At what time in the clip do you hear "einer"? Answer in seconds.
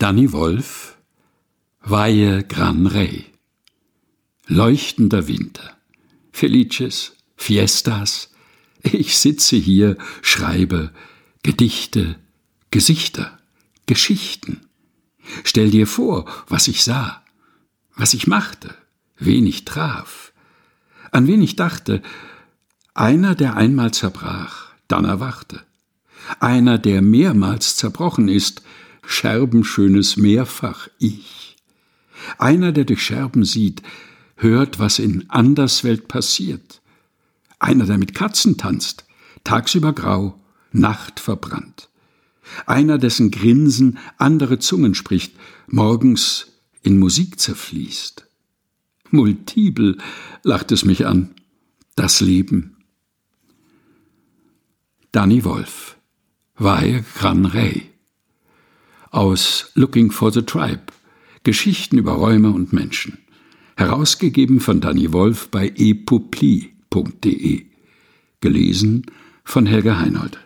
22.94-23.34, 26.38-26.78, 32.38-32.72, 37.58-37.86, 42.66-42.98